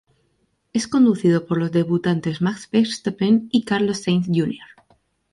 Es 0.73 0.87
conducido 0.87 1.45
por 1.45 1.59
los 1.59 1.71
debutantes 1.71 2.41
Max 2.41 2.67
Verstappen 2.71 3.49
y 3.51 3.65
Carlos 3.65 4.01
Sainz 4.01 4.25
Jr. 4.25 4.55